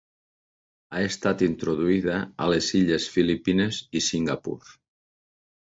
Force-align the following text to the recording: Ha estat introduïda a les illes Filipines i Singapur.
Ha 0.95 1.01
estat 1.09 1.43
introduïda 1.47 2.17
a 2.47 2.49
les 2.53 2.71
illes 2.81 3.07
Filipines 3.19 3.83
i 4.01 4.05
Singapur. 4.09 4.59